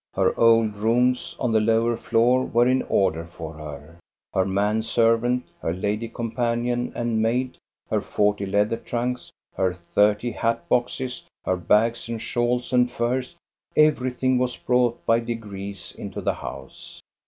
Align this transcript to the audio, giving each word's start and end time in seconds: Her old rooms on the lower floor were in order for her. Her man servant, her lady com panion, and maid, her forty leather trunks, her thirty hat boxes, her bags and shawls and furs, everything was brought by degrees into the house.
Her 0.15 0.33
old 0.39 0.77
rooms 0.77 1.35
on 1.39 1.51
the 1.51 1.59
lower 1.59 1.95
floor 1.95 2.43
were 2.43 2.67
in 2.67 2.81
order 2.89 3.23
for 3.25 3.53
her. 3.53 3.99
Her 4.33 4.45
man 4.45 4.81
servant, 4.81 5.45
her 5.61 5.73
lady 5.73 6.09
com 6.09 6.31
panion, 6.31 6.91
and 6.95 7.21
maid, 7.21 7.59
her 7.87 8.01
forty 8.01 8.47
leather 8.47 8.77
trunks, 8.77 9.31
her 9.53 9.75
thirty 9.75 10.31
hat 10.31 10.67
boxes, 10.67 11.27
her 11.45 11.55
bags 11.55 12.09
and 12.09 12.19
shawls 12.19 12.73
and 12.73 12.91
furs, 12.91 13.35
everything 13.77 14.39
was 14.39 14.57
brought 14.57 15.05
by 15.05 15.19
degrees 15.19 15.93
into 15.95 16.19
the 16.19 16.33
house. 16.33 16.99